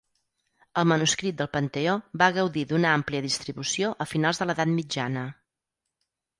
El 0.81 0.87
manuscrit 0.91 1.37
del 1.41 1.49
Panteó 1.57 1.93
va 2.23 2.31
gaudir 2.39 2.65
d'una 2.73 2.95
àmplia 3.01 3.27
distribució 3.29 3.95
a 4.07 4.11
finals 4.17 4.43
de 4.43 4.51
l'Edat 4.51 4.75
Mitjana. 4.81 5.29